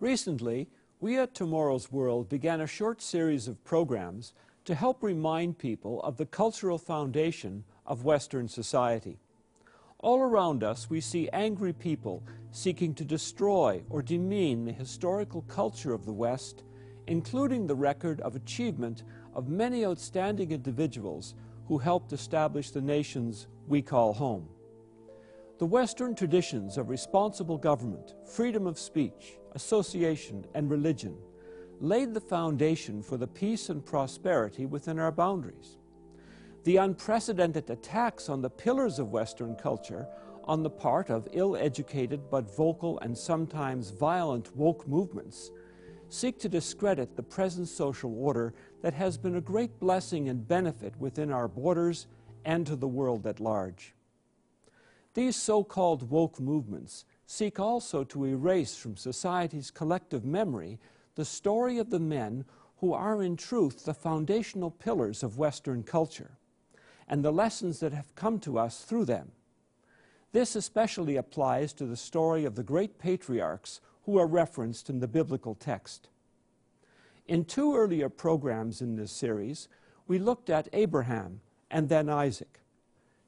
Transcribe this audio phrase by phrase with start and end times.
[0.00, 0.68] Recently,
[1.00, 4.32] we at Tomorrow's World began a short series of programs
[4.64, 9.18] to help remind people of the cultural foundation of Western society.
[9.98, 12.22] All around us, we see angry people
[12.52, 16.62] seeking to destroy or demean the historical culture of the West,
[17.08, 19.02] including the record of achievement
[19.34, 21.34] of many outstanding individuals
[21.66, 24.48] who helped establish the nations we call home.
[25.58, 31.16] The Western traditions of responsible government, freedom of speech, association, and religion
[31.80, 35.78] laid the foundation for the peace and prosperity within our boundaries.
[36.62, 40.06] The unprecedented attacks on the pillars of Western culture
[40.44, 45.50] on the part of ill-educated but vocal and sometimes violent woke movements
[46.08, 50.94] seek to discredit the present social order that has been a great blessing and benefit
[51.00, 52.06] within our borders
[52.44, 53.92] and to the world at large.
[55.14, 60.78] These so-called woke movements seek also to erase from society's collective memory
[61.14, 62.44] the story of the men
[62.78, 66.38] who are in truth the foundational pillars of Western culture
[67.08, 69.32] and the lessons that have come to us through them.
[70.32, 75.08] This especially applies to the story of the great patriarchs who are referenced in the
[75.08, 76.08] biblical text.
[77.26, 79.68] In two earlier programs in this series,
[80.06, 82.60] we looked at Abraham and then Isaac.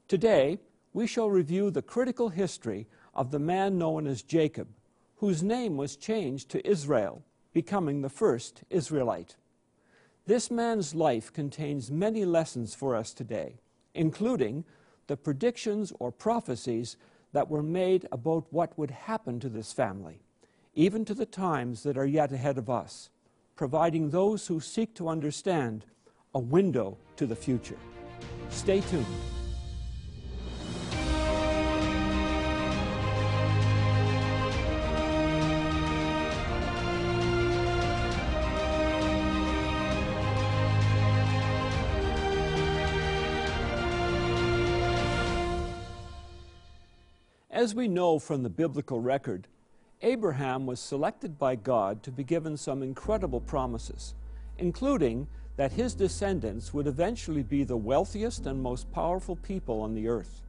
[0.07, 0.59] Today,
[0.93, 4.67] we shall review the critical history of the man known as Jacob,
[5.17, 9.35] whose name was changed to Israel, becoming the first Israelite.
[10.25, 13.59] This man's life contains many lessons for us today,
[13.93, 14.63] including
[15.07, 16.95] the predictions or prophecies
[17.33, 20.21] that were made about what would happen to this family,
[20.73, 23.09] even to the times that are yet ahead of us,
[23.55, 25.85] providing those who seek to understand
[26.33, 27.77] a window to the future.
[28.49, 29.05] Stay tuned.
[47.61, 49.47] As we know from the biblical record,
[50.01, 54.15] Abraham was selected by God to be given some incredible promises,
[54.57, 55.27] including
[55.57, 60.41] that his descendants would eventually be the wealthiest and most powerful people on the earth.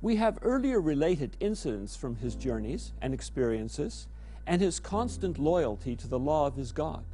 [0.00, 4.08] We have earlier related incidents from his journeys and experiences
[4.46, 7.04] and his constant loyalty to the law of his God.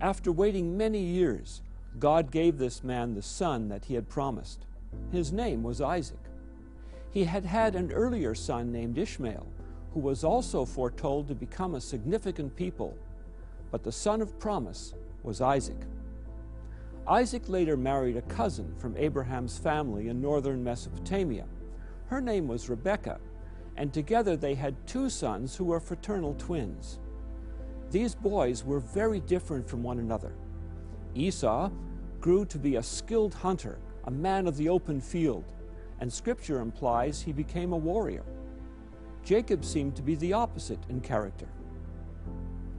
[0.00, 1.60] After waiting many years,
[1.98, 4.64] God gave this man the son that he had promised.
[5.12, 6.25] His name was Isaac.
[7.10, 9.46] He had had an earlier son named Ishmael,
[9.92, 12.96] who was also foretold to become a significant people,
[13.70, 15.80] but the son of promise was Isaac.
[17.08, 21.46] Isaac later married a cousin from Abraham's family in northern Mesopotamia.
[22.08, 23.20] Her name was Rebekah,
[23.76, 26.98] and together they had two sons who were fraternal twins.
[27.90, 30.32] These boys were very different from one another.
[31.14, 31.70] Esau
[32.20, 35.44] grew to be a skilled hunter, a man of the open field,
[36.00, 38.24] and Scripture implies he became a warrior.
[39.24, 41.48] Jacob seemed to be the opposite in character.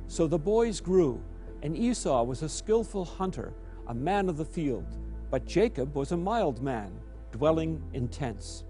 [0.08, 1.22] So the boys grew,
[1.62, 3.54] and Esau was a skillful hunter,
[3.88, 4.86] a man of the field,
[5.30, 6.92] but Jacob was a mild man,
[7.32, 8.64] dwelling in tents.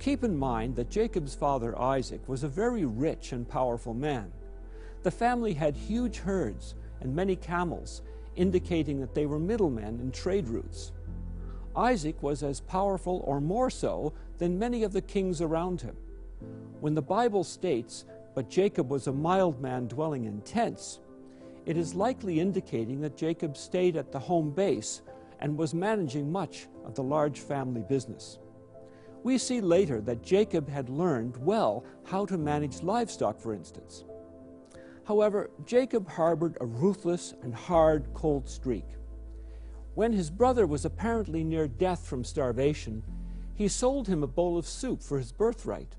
[0.00, 4.32] Keep in mind that Jacob's father Isaac was a very rich and powerful man.
[5.04, 8.02] The family had huge herds and many camels,
[8.34, 10.92] indicating that they were middlemen in trade routes.
[11.76, 15.96] Isaac was as powerful or more so than many of the kings around him.
[16.80, 18.04] When the Bible states,
[18.34, 21.00] but Jacob was a mild man dwelling in tents,
[21.66, 25.02] it is likely indicating that Jacob stayed at the home base
[25.40, 28.38] and was managing much of the large family business.
[29.22, 34.04] We see later that Jacob had learned well how to manage livestock, for instance.
[35.04, 38.84] However, Jacob harbored a ruthless and hard, cold streak.
[39.94, 43.04] When his brother was apparently near death from starvation,
[43.54, 45.94] he sold him a bowl of soup for his birthright.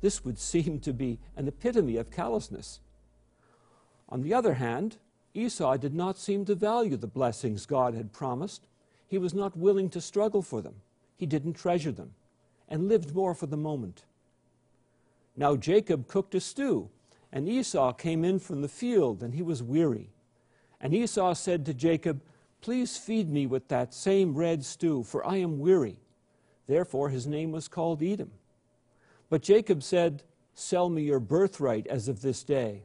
[0.00, 2.80] This would seem to be an epitome of callousness.
[4.08, 4.96] On the other hand,
[5.34, 8.66] Esau did not seem to value the blessings God had promised.
[9.06, 10.76] He was not willing to struggle for them.
[11.16, 12.14] He didn't treasure them
[12.68, 14.04] and lived more for the moment.
[15.36, 16.88] Now Jacob cooked a stew,
[17.30, 20.08] and Esau came in from the field, and he was weary.
[20.80, 22.22] And Esau said to Jacob,
[22.60, 26.00] Please feed me with that same red stew, for I am weary.
[26.66, 28.32] Therefore his name was called Edom.
[29.28, 30.22] But Jacob said,
[30.54, 32.82] Sell me your birthright as of this day.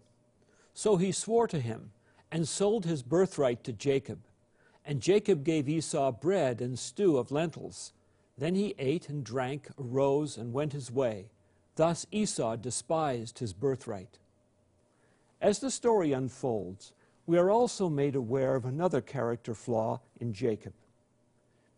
[0.74, 1.92] So he swore to him
[2.32, 4.20] and sold his birthright to Jacob.
[4.86, 7.94] And Jacob gave Esau bread and stew of lentils.
[8.38, 11.30] Then he ate and drank, arose, and went his way.
[11.76, 14.20] Thus Esau despised his birthright.
[15.42, 16.94] As the story unfolds,
[17.32, 20.74] we are also made aware of another character flaw in Jacob.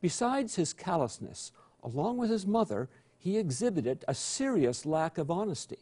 [0.02, 1.52] Besides his callousness,
[1.84, 2.90] along with his mother,
[3.20, 5.78] he exhibited a serious lack of honesty.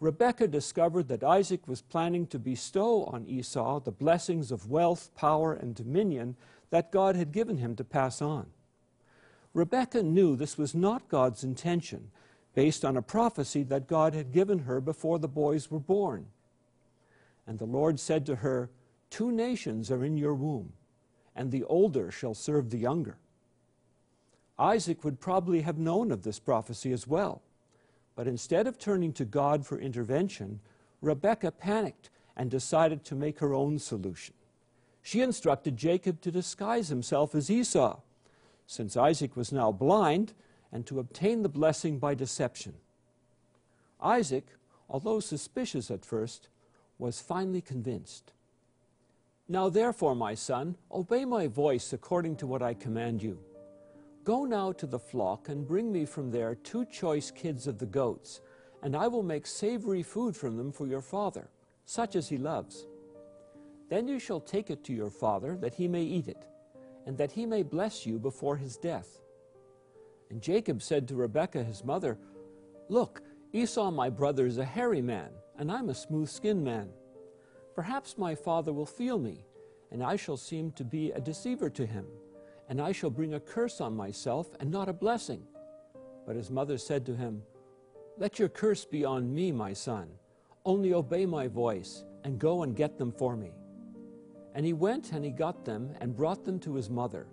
[0.00, 5.54] Rebekah discovered that Isaac was planning to bestow on Esau the blessings of wealth, power,
[5.54, 6.34] and dominion
[6.70, 8.46] that God had given him to pass on.
[9.54, 12.10] Rebekah knew this was not God's intention,
[12.56, 16.26] based on a prophecy that God had given her before the boys were born.
[17.48, 18.70] And the Lord said to her,
[19.08, 20.74] Two nations are in your womb,
[21.34, 23.16] and the older shall serve the younger.
[24.58, 27.40] Isaac would probably have known of this prophecy as well.
[28.14, 30.60] But instead of turning to God for intervention,
[31.00, 34.34] Rebekah panicked and decided to make her own solution.
[35.00, 38.00] She instructed Jacob to disguise himself as Esau,
[38.66, 40.34] since Isaac was now blind,
[40.70, 42.74] and to obtain the blessing by deception.
[44.02, 44.48] Isaac,
[44.90, 46.48] although suspicious at first,
[46.98, 48.32] was finally convinced.
[49.48, 53.38] Now, therefore, my son, obey my voice according to what I command you.
[54.24, 57.86] Go now to the flock and bring me from there two choice kids of the
[57.86, 58.42] goats,
[58.82, 61.48] and I will make savory food from them for your father,
[61.86, 62.86] such as he loves.
[63.88, 66.44] Then you shall take it to your father, that he may eat it,
[67.06, 69.18] and that he may bless you before his death.
[70.28, 72.18] And Jacob said to Rebekah his mother,
[72.90, 73.22] Look,
[73.54, 76.88] Esau my brother is a hairy man, and I'm a smooth skinned man.
[77.74, 79.44] Perhaps my father will feel me,
[79.90, 82.06] and I shall seem to be a deceiver to him
[82.68, 85.42] and I shall bring a curse on myself and not a blessing.
[86.26, 87.42] But his mother said to him,
[88.18, 90.08] Let your curse be on me, my son.
[90.64, 93.52] Only obey my voice, and go and get them for me.
[94.54, 97.26] And he went and he got them and brought them to his mother.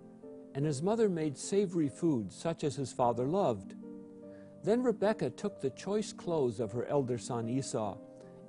[0.54, 3.74] And his mother made savory food, such as his father loved.
[4.64, 7.98] Then Rebekah took the choice clothes of her elder son Esau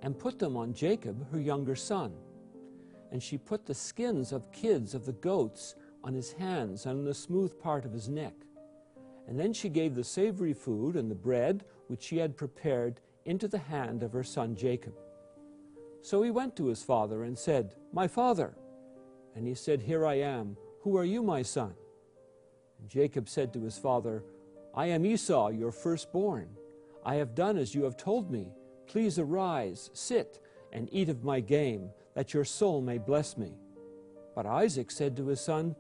[0.02, 2.14] and put them on Jacob, her younger son.
[3.12, 7.06] And she put the skins of kids of the goats on his hands and on
[7.06, 8.34] the smooth part of his neck.
[9.28, 13.48] And then she gave the savory food and the bread which she had prepared into
[13.48, 14.94] the hand of her son Jacob.
[16.02, 18.56] So he went to his father and said, My father.
[19.36, 20.56] And he said, Here I am.
[20.82, 21.74] Who are you, my son?
[22.80, 24.24] And Jacob said to his father,
[24.74, 26.50] I am Esau, your firstborn.
[27.06, 28.54] I have done as you have told me.
[28.88, 30.40] Please arise, sit,
[30.72, 33.54] and eat of my game, that your soul may bless me.
[34.36, 35.76] But Isaac said to his son,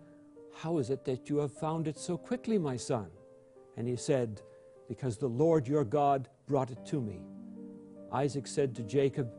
[0.58, 3.08] how is it that you have found it so quickly, my son?
[3.78, 4.42] And he said,
[4.88, 7.22] Because the Lord your God brought it to me.
[8.12, 9.30] Isaac said to Jacob,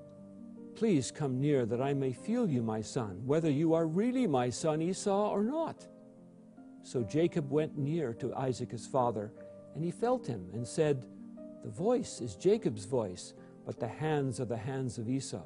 [0.76, 4.48] Please come near that I may feel you, my son, whether you are really my
[4.48, 5.88] son Esau or not.
[6.84, 9.32] So Jacob went near to Isaac his father,
[9.74, 11.04] and he felt him and said,
[11.64, 13.34] The voice is Jacob's voice,
[13.68, 15.44] but the hands are the hands of Esau.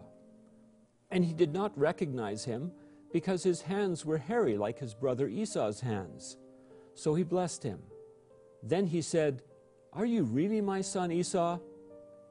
[1.10, 2.70] And he did not recognize him
[3.12, 6.36] because his hands were hairy like his brother Esau's hands.
[6.94, 7.80] So he blessed him.
[8.62, 9.42] Then he said,
[9.92, 11.58] Are you really my son Esau?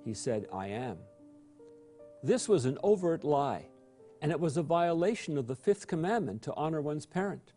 [0.06, 0.96] He said, I am.
[2.24, 3.66] This was an overt lie,
[4.22, 7.52] and it was a violation of the fifth commandment to honor one's parent.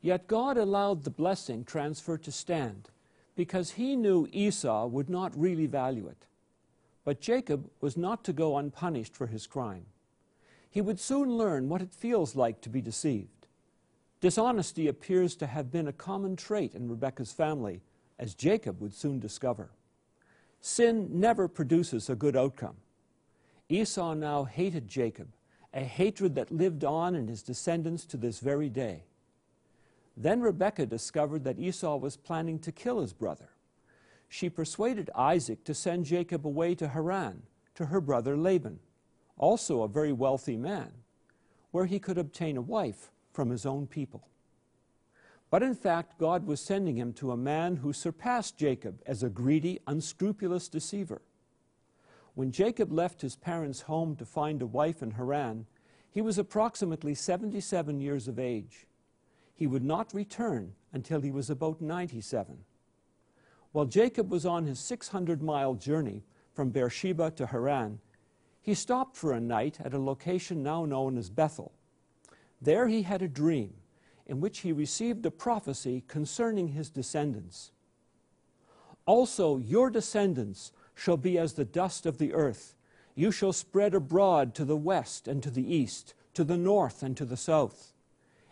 [0.00, 2.90] Yet God allowed the blessing transfer to stand
[3.34, 6.26] because he knew Esau would not really value it.
[7.10, 9.86] But Jacob was not to go unpunished for his crime
[10.70, 13.48] he would soon learn what it feels like to be deceived.
[14.20, 17.82] Dishonesty appears to have been a common trait in Rebekah's family,
[18.16, 19.70] as Jacob would soon discover.
[20.60, 22.76] Sin never produces a good outcome.
[23.68, 25.34] Esau now hated Jacob,
[25.74, 29.02] a hatred that lived on in his descendants to this very day.
[30.16, 33.48] Then Rebekah discovered that Esau was planning to kill his brother.
[34.30, 37.42] She persuaded Isaac to send Jacob away to Haran,
[37.74, 38.80] to her brother Laban
[39.40, 40.92] also a very wealthy man,
[41.70, 44.28] where he could obtain a wife from his own people.
[45.48, 49.30] But in fact, God was sending him to a man who surpassed Jacob as a
[49.30, 51.22] greedy, unscrupulous deceiver.
[52.34, 55.66] When Jacob left his parents' home to find a wife in Haran,
[56.10, 58.86] he was approximately 77 years of age.
[59.54, 62.58] He would not return until he was about 97.
[63.72, 68.00] While Jacob was on his 600 mile journey from Beersheba to Haran,
[68.60, 71.72] he stopped for a night at a location now known as Bethel.
[72.60, 73.74] There he had a dream
[74.26, 77.72] in which he received a prophecy concerning his descendants.
[79.06, 82.74] Also, your descendants shall be as the dust of the earth.
[83.14, 87.16] You shall spread abroad to the west and to the east, to the north and
[87.16, 87.92] to the south.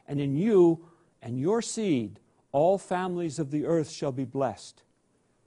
[0.06, 0.86] And in you
[1.20, 2.18] and your seed
[2.50, 4.82] all families of the earth shall be blessed.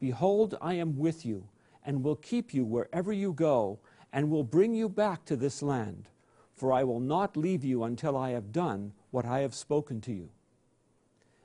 [0.01, 1.48] Behold, I am with you,
[1.86, 3.79] and will keep you wherever you go,
[4.12, 6.10] and will bring you back to this land,
[6.53, 10.12] for I will not leave you until I have done what I have spoken to
[10.12, 10.29] you.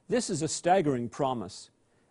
[0.08, 1.68] This is a staggering promise.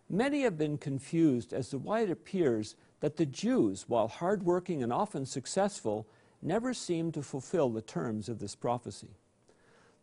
[0.08, 4.92] Many have been confused as to why it appears that the Jews, while hardworking and
[4.92, 6.06] often successful,
[6.40, 9.16] never seem to fulfill the terms of this prophecy.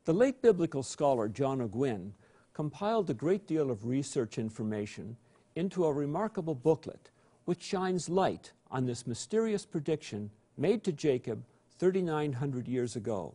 [0.04, 2.12] The late biblical scholar John Ogwyn
[2.54, 5.16] compiled a great deal of research information
[5.55, 7.10] into a remarkable booklet
[7.45, 11.43] which shines light on this mysterious prediction made to Jacob
[11.79, 13.33] 3,900 years ago.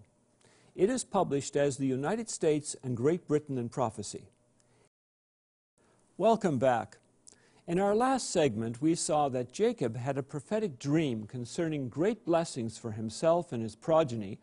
[0.74, 4.28] It is published as the United States and Great Britain in Prophecy.
[6.16, 6.98] Welcome back.
[7.66, 12.78] In our last segment, we saw that Jacob had a prophetic dream concerning great blessings
[12.78, 14.38] for himself and his progeny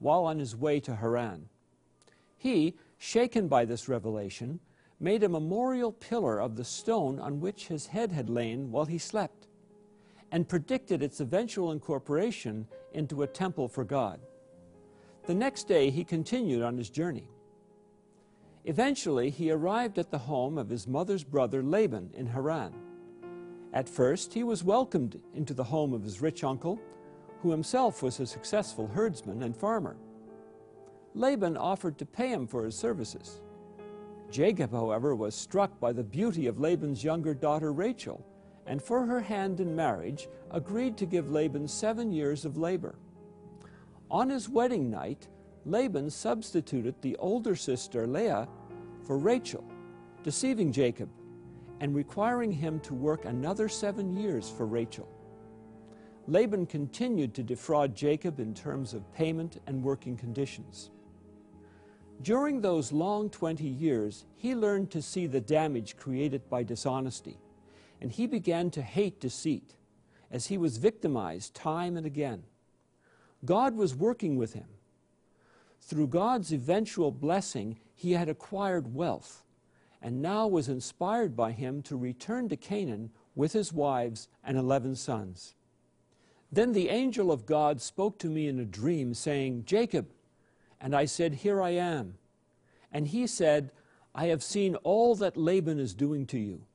[0.00, 1.48] while on his way to Haran.
[2.36, 4.58] He, shaken by this revelation,
[5.00, 8.98] made a memorial pillar of the stone on which his head had lain while he
[8.98, 9.48] slept,
[10.30, 14.20] and predicted its eventual incorporation into a temple for God.
[15.26, 17.28] The next day he continued on his journey.
[18.64, 22.72] Eventually he arrived at the home of his mother's brother Laban in Haran.
[23.72, 26.80] At first he was welcomed into the home of his rich uncle,
[27.40, 29.96] who himself was a successful herdsman and farmer.
[31.14, 33.40] Laban offered to pay him for his services.
[34.30, 38.24] Jacob, however, was struck by the beauty of Laban's younger daughter Rachel,
[38.66, 42.96] and for her hand in marriage agreed to give Laban seven years of labor.
[44.10, 45.28] On his wedding night,
[45.66, 48.48] Laban substituted the older sister Leah
[49.06, 49.64] for Rachel,
[50.22, 51.08] deceiving Jacob
[51.80, 55.08] and requiring him to work another seven years for Rachel.
[56.26, 60.90] Laban continued to defraud Jacob in terms of payment and working conditions.
[62.22, 67.38] During those long 20 years, he learned to see the damage created by dishonesty,
[68.00, 69.74] and he began to hate deceit
[70.30, 72.44] as he was victimized time and again.
[73.44, 74.68] God was working with him.
[75.80, 79.44] Through God's eventual blessing, he had acquired wealth
[80.04, 84.94] and now was inspired by him to return to Canaan with his wives and eleven
[84.94, 85.54] sons.
[86.52, 90.10] Then the angel of God spoke to me in a dream, saying, Jacob,
[90.84, 92.18] and I said, Here I am.
[92.92, 93.72] And he said,
[94.14, 96.66] I have seen all that Laban is doing to you.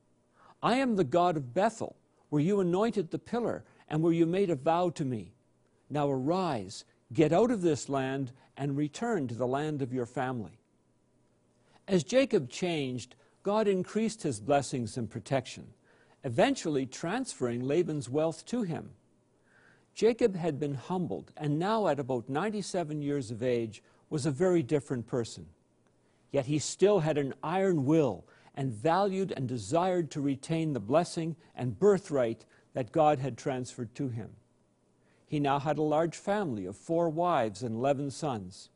[0.60, 1.94] I am the God of Bethel,
[2.28, 5.32] where you anointed the pillar, and where you made a vow to me.
[5.88, 10.58] Now arise, get out of this land, and return to the land of your family.
[11.86, 13.14] As Jacob changed,
[13.44, 15.68] God increased his blessings and protection,
[16.24, 18.90] eventually transferring Laban's wealth to him.
[19.94, 24.62] Jacob had been humbled, and now at about 97 years of age, was a very
[24.62, 25.46] different person.
[26.32, 28.24] Yet he still had an iron will
[28.54, 34.08] and valued and desired to retain the blessing and birthright that God had transferred to
[34.08, 34.30] him.
[35.26, 38.68] He now had a large family of four wives and eleven sons.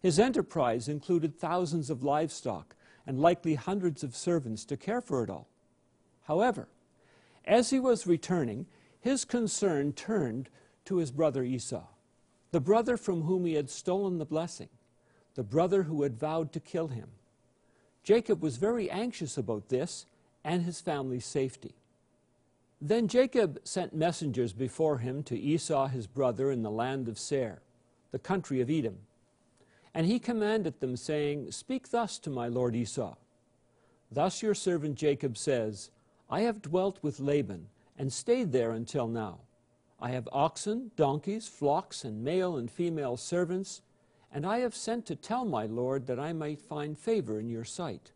[0.00, 2.74] His enterprise included thousands of livestock
[3.06, 5.48] and likely hundreds of servants to care for it all.
[6.22, 6.68] However,
[7.44, 8.66] as he was returning,
[9.00, 10.48] his concern turned
[10.84, 11.86] to his brother Esau,
[12.50, 14.68] the brother from whom he had stolen the blessing
[15.38, 17.06] the brother who had vowed to kill him.
[18.02, 20.04] Jacob was very anxious about this
[20.42, 21.76] and his family's safety.
[22.80, 27.60] Then Jacob sent messengers before him to Esau his brother in the land of Seir,
[28.10, 28.98] the country of Edom.
[29.94, 33.14] And he commanded them, saying, Speak thus to my lord Esau.
[34.10, 35.92] Thus your servant Jacob says,
[36.28, 39.38] I have dwelt with Laban, and stayed there until now.
[40.00, 43.82] I have oxen, donkeys, flocks, and male and female servants,
[44.32, 47.64] and I have sent to tell my Lord that I might find favor in your
[47.64, 48.12] sight.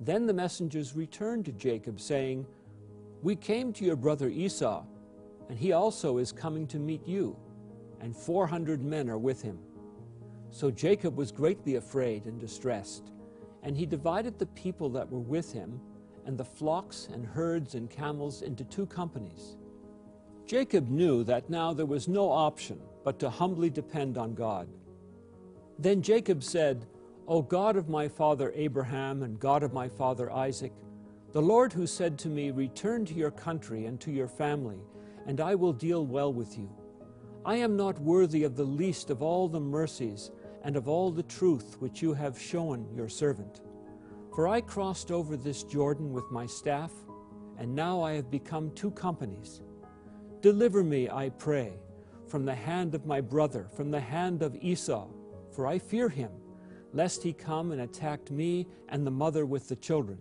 [0.00, 2.46] Then the messengers returned to Jacob, saying,
[3.22, 4.84] We came to your brother Esau,
[5.48, 7.36] and he also is coming to meet you,
[8.00, 9.58] and four hundred men are with him.
[10.50, 13.12] So Jacob was greatly afraid and distressed,
[13.62, 15.80] and he divided the people that were with him,
[16.24, 19.56] and the flocks and herds and camels into two companies.
[20.46, 24.68] Jacob knew that now there was no option but to humbly depend on God.
[25.78, 26.86] Then Jacob said,
[27.28, 30.72] O God of my father Abraham and God of my father Isaac,
[31.32, 34.78] the Lord who said to me, Return to your country and to your family,
[35.26, 36.70] and I will deal well with you.
[37.44, 40.30] I am not worthy of the least of all the mercies
[40.64, 43.60] and of all the truth which you have shown your servant.
[44.34, 46.92] For I crossed over this Jordan with my staff,
[47.58, 49.60] and now I have become two companies.
[50.40, 51.74] Deliver me, I pray,
[52.26, 55.08] from the hand of my brother, from the hand of Esau
[55.56, 56.30] for I fear him,
[56.92, 60.18] lest he come and attack me and the mother with the children.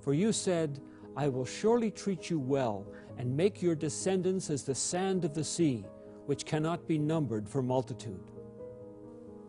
[0.00, 0.80] For you said,
[1.16, 2.86] I will surely treat you well,
[3.18, 5.84] and make your descendants as the sand of the sea,
[6.26, 8.30] which cannot be numbered for multitude.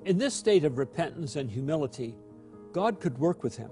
[0.05, 2.17] In this state of repentance and humility,
[2.71, 3.69] God could work with him.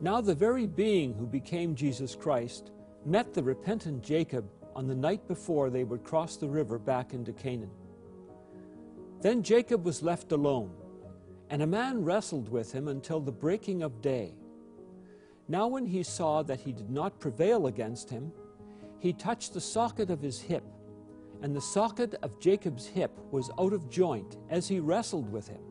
[0.00, 2.72] Now, the very being who became Jesus Christ
[3.06, 7.32] met the repentant Jacob on the night before they would cross the river back into
[7.32, 7.70] Canaan.
[9.20, 10.70] Then Jacob was left alone,
[11.50, 14.34] and a man wrestled with him until the breaking of day.
[15.48, 18.30] Now, when he saw that he did not prevail against him,
[19.00, 20.64] he touched the socket of his hip,
[21.42, 25.62] and the socket of Jacob's hip was out of joint as he wrestled with him.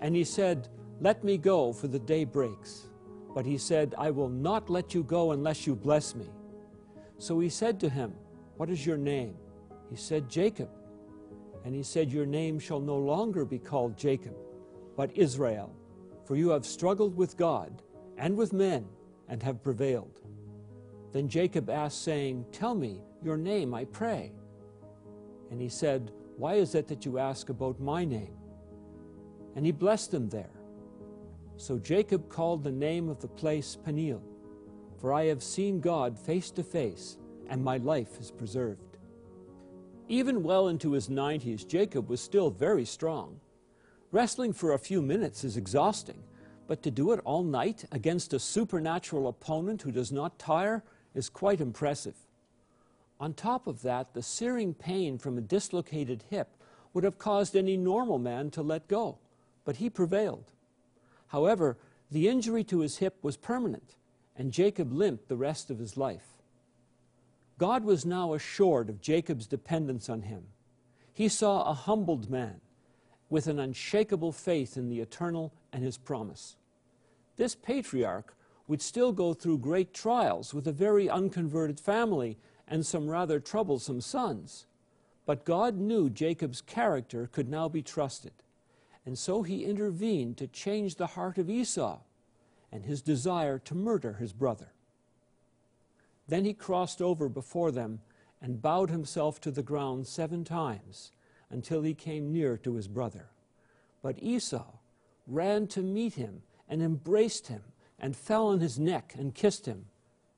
[0.00, 0.68] And he said,
[1.00, 2.88] Let me go, for the day breaks.
[3.34, 6.30] But he said, I will not let you go unless you bless me.
[7.18, 8.14] So he said to him,
[8.56, 9.36] What is your name?
[9.90, 10.70] He said, Jacob.
[11.66, 14.36] And he said, Your name shall no longer be called Jacob,
[14.96, 15.74] but Israel,
[16.24, 17.82] for you have struggled with God
[18.16, 18.86] and with men
[19.28, 20.20] and have prevailed.
[21.12, 24.30] Then Jacob asked, saying, Tell me your name, I pray.
[25.50, 28.36] And he said, Why is it that you ask about my name?
[29.56, 30.60] And he blessed him there.
[31.56, 34.22] So Jacob called the name of the place Peniel,
[35.00, 37.18] for I have seen God face to face,
[37.48, 38.85] and my life is preserved.
[40.08, 43.40] Even well into his 90s, Jacob was still very strong.
[44.12, 46.22] Wrestling for a few minutes is exhausting,
[46.68, 50.84] but to do it all night against a supernatural opponent who does not tire
[51.14, 52.14] is quite impressive.
[53.18, 56.48] On top of that, the searing pain from a dislocated hip
[56.94, 59.18] would have caused any normal man to let go,
[59.64, 60.52] but he prevailed.
[61.28, 61.76] However,
[62.12, 63.96] the injury to his hip was permanent,
[64.36, 66.35] and Jacob limped the rest of his life.
[67.58, 70.44] God was now assured of Jacob's dependence on him.
[71.12, 72.60] He saw a humbled man
[73.30, 76.56] with an unshakable faith in the eternal and his promise.
[77.36, 78.36] This patriarch
[78.68, 82.36] would still go through great trials with a very unconverted family
[82.68, 84.66] and some rather troublesome sons.
[85.24, 88.32] But God knew Jacob's character could now be trusted.
[89.04, 92.00] And so he intervened to change the heart of Esau
[92.72, 94.72] and his desire to murder his brother.
[96.28, 98.00] Then he crossed over before them
[98.40, 101.12] and bowed himself to the ground seven times
[101.50, 103.26] until he came near to his brother.
[104.02, 104.72] But Esau
[105.26, 107.62] ran to meet him and embraced him
[107.98, 109.86] and fell on his neck and kissed him,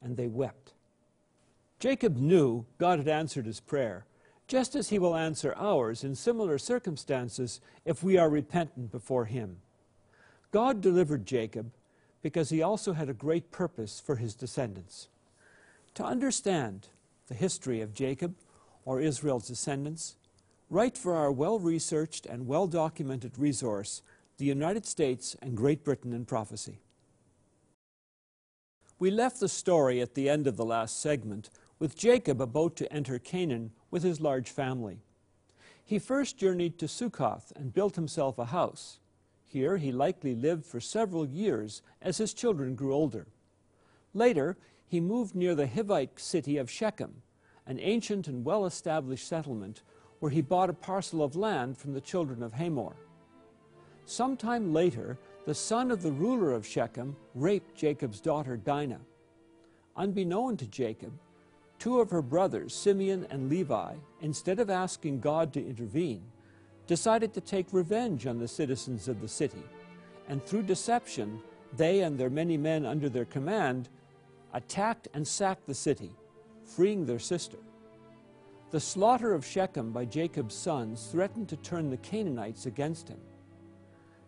[0.03, 0.75] and they wept.
[1.81, 4.05] Jacob knew God had answered his prayer
[4.49, 9.59] just as he will answer ours in similar circumstances if we are repentant before him.
[10.51, 11.71] God delivered Jacob
[12.23, 15.09] because he also had a great purpose for his descendants.
[15.99, 16.87] To understand
[17.27, 18.37] the history of Jacob
[18.85, 20.15] or Israel's descendants,
[20.71, 24.03] write for our well researched and well documented resource,
[24.37, 26.79] The United States and Great Britain in Prophecy.
[29.01, 32.93] We left the story at the end of the last segment with Jacob about to
[32.93, 35.01] enter Canaan with his large family.
[35.85, 39.01] He first journeyed to Succoth and built himself a house.
[39.49, 43.27] Here he likely lived for several years as his children grew older.
[44.15, 44.57] Later,
[44.89, 47.23] he moved near the Hivite city of Shechem,
[47.67, 49.83] an ancient and well established settlement
[50.19, 52.97] where he bought a parcel of land from the children of Hamor.
[54.07, 59.01] Sometime later, the son of the ruler of Shechem raped Jacob's daughter Dinah.
[59.97, 61.13] Unbeknown to Jacob,
[61.79, 66.23] two of her brothers, Simeon and Levi, instead of asking God to intervene,
[66.87, 69.63] decided to take revenge on the citizens of the city.
[70.29, 71.41] And through deception,
[71.77, 73.91] they and their many men under their command
[74.53, 76.13] attacked and sacked the city,
[76.65, 77.59] freeing their sister.
[78.71, 83.21] The slaughter of Shechem by Jacob's sons threatened to turn the Canaanites against him.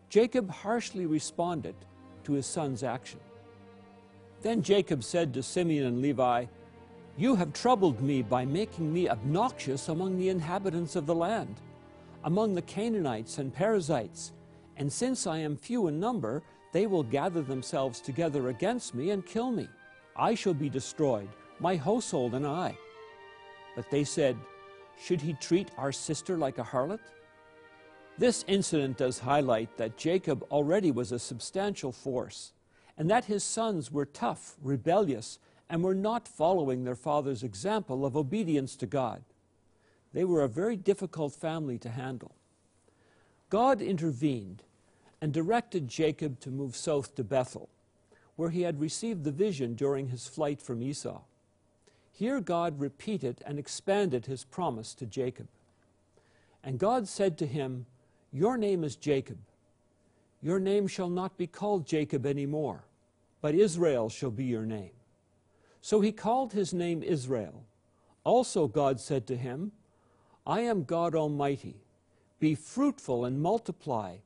[0.08, 1.74] Jacob harshly responded
[2.24, 3.20] to his son's action.
[4.42, 6.46] Then Jacob said to Simeon and Levi,
[7.16, 11.60] you have troubled me by making me obnoxious among the inhabitants of the land,
[12.24, 14.32] among the Canaanites and Perizzites.
[14.78, 19.26] And since I am few in number, they will gather themselves together against me and
[19.26, 19.68] kill me.
[20.16, 22.76] I shall be destroyed, my household and I.
[23.76, 24.36] But they said,
[25.00, 27.00] Should he treat our sister like a harlot?
[28.18, 32.52] This incident does highlight that Jacob already was a substantial force,
[32.98, 35.38] and that his sons were tough, rebellious,
[35.70, 39.22] and were not following their father's example of obedience to God.
[40.12, 42.34] They were a very difficult family to handle.
[43.48, 44.64] God intervened
[45.20, 47.68] and directed Jacob to move south to Bethel,
[48.40, 51.20] where he had received the vision during his flight from Esau.
[52.10, 55.46] Here God repeated and expanded his promise to Jacob.
[56.64, 57.84] And God said to him,
[58.32, 59.36] Your name is Jacob.
[60.40, 62.84] Your name shall not be called Jacob any more,
[63.42, 64.92] but Israel shall be your name.
[65.82, 67.64] So he called his name Israel.
[68.24, 69.72] Also, God said to him,
[70.46, 71.82] I am God Almighty.
[72.38, 74.16] Be fruitful and multiply.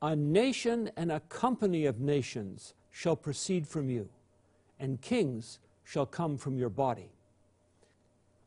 [0.00, 4.08] A nation and a company of nations shall proceed from you,
[4.78, 7.10] and kings shall come from your body.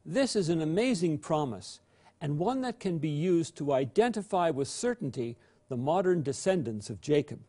[0.06, 1.80] This is an amazing promise,
[2.20, 5.38] and one that can be used to identify with certainty
[5.70, 7.40] the modern descendants of Jacob.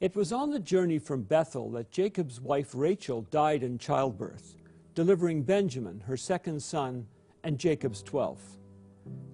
[0.00, 4.56] It was on the journey from Bethel that Jacob's wife Rachel died in childbirth,
[4.94, 7.06] delivering Benjamin, her second son,
[7.44, 8.58] and Jacob's twelfth.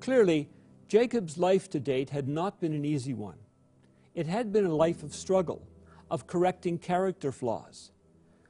[0.01, 0.49] Clearly,
[0.89, 3.39] Jacob's life to date had not been an easy one.
[4.15, 5.63] It had been a life of struggle,
[6.11, 7.91] of correcting character flaws.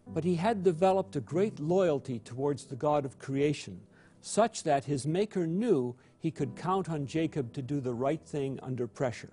[0.07, 3.81] But he had developed a great loyalty towards the God of creation,
[4.21, 8.59] such that his Maker knew he could count on Jacob to do the right thing
[8.63, 9.33] under pressure.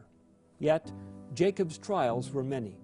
[0.59, 0.91] Yet,
[1.33, 2.77] Jacob's trials were many.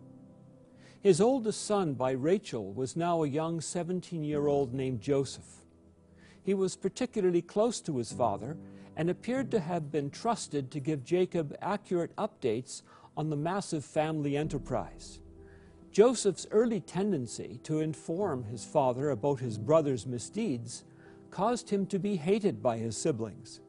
[1.02, 5.63] His oldest son by Rachel was now a young 17 year old named Joseph.
[6.43, 8.58] He was particularly close to his father
[8.97, 12.82] and appeared to have been trusted to give Jacob accurate updates
[13.15, 15.19] on the massive family enterprise.
[15.91, 20.84] Joseph's early tendency to inform his father about his brother's misdeeds
[21.32, 23.62] caused him to be hated by his siblings.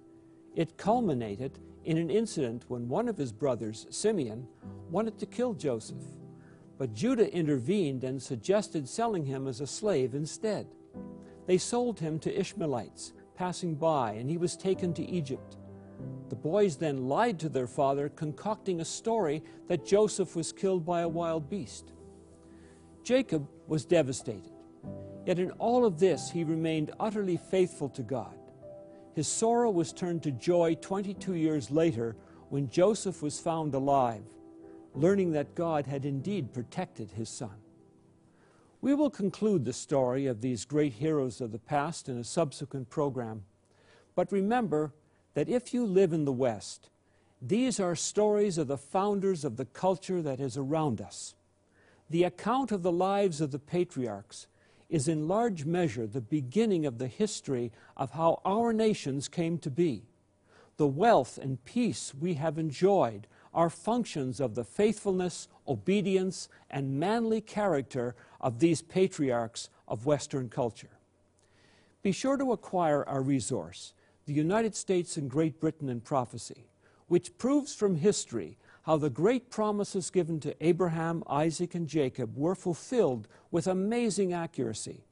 [0.54, 4.46] It culminated in an incident when one of his brothers, Simeon,
[4.90, 6.04] wanted to kill Joseph.
[6.76, 10.66] But Judah intervened and suggested selling him as a slave instead.
[11.46, 15.56] They sold him to Ishmaelites passing by, and he was taken to Egypt.
[16.28, 21.00] The boys then lied to their father, concocting a story that Joseph was killed by
[21.00, 21.92] a wild beast.
[23.03, 24.53] Jacob was devastated.
[25.27, 28.35] Yet in all of this, he remained utterly faithful to God.
[29.15, 32.17] His sorrow was turned to joy 22 years later
[32.49, 34.25] when Joseph was found alive,
[34.95, 37.55] learning that God had indeed protected his son.
[38.81, 42.89] We will conclude the story of these great heroes of the past in a subsequent
[42.89, 43.45] program.
[44.15, 44.95] But remember
[45.35, 46.89] that if you live in the West,
[47.43, 51.35] these are stories of the founders of the culture that is around us.
[52.11, 54.49] The account of the lives of the patriarchs
[54.88, 59.70] is in large measure the beginning of the history of how our nations came to
[59.70, 60.03] be.
[60.77, 67.40] The wealth and peace we have enjoyed are functions of the faithfulness, obedience, and manly
[67.40, 70.99] character of these patriarchs of Western culture.
[72.03, 73.92] Be sure to acquire our resource,
[74.27, 76.66] The United States and Great Britain in Prophecy,
[77.07, 82.55] which proves from history how the great promises given to Abraham, Isaac, and Jacob were
[82.55, 85.05] fulfilled with amazing accuracy.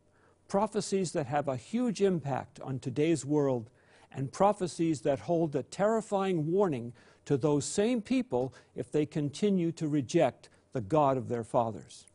[0.48, 3.70] Prophecies that have a huge impact on today's world,
[4.11, 6.94] and prophecies that hold a terrifying warning
[7.26, 12.07] to those same people if they continue to reject the God of their fathers.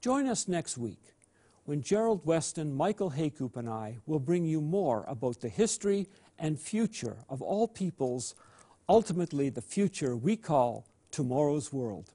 [0.00, 1.14] Join us next week
[1.64, 6.58] when Gerald Weston, Michael Heykoop, and I will bring you more about the history and
[6.58, 8.34] future of all peoples
[8.88, 12.10] ultimately the future we call tomorrow's world.